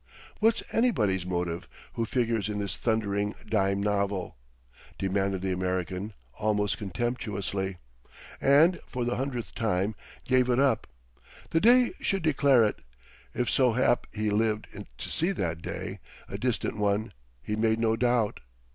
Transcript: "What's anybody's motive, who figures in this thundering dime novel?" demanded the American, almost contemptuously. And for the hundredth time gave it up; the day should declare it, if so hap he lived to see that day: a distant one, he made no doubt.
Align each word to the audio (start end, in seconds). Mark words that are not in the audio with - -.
"What's 0.39 0.63
anybody's 0.71 1.27
motive, 1.27 1.67
who 1.93 2.05
figures 2.05 2.49
in 2.49 2.57
this 2.57 2.75
thundering 2.75 3.35
dime 3.47 3.83
novel?" 3.83 4.35
demanded 4.97 5.43
the 5.43 5.51
American, 5.51 6.13
almost 6.39 6.79
contemptuously. 6.79 7.77
And 8.41 8.79
for 8.87 9.05
the 9.05 9.17
hundredth 9.17 9.53
time 9.53 9.93
gave 10.25 10.49
it 10.49 10.57
up; 10.57 10.87
the 11.51 11.61
day 11.61 11.93
should 11.99 12.23
declare 12.23 12.63
it, 12.63 12.79
if 13.35 13.47
so 13.47 13.73
hap 13.73 14.07
he 14.11 14.31
lived 14.31 14.69
to 14.97 15.07
see 15.11 15.31
that 15.33 15.61
day: 15.61 15.99
a 16.27 16.35
distant 16.35 16.77
one, 16.79 17.13
he 17.43 17.55
made 17.55 17.77
no 17.79 17.95
doubt. 17.95 18.39